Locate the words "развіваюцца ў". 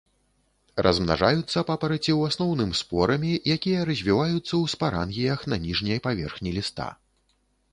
3.91-4.63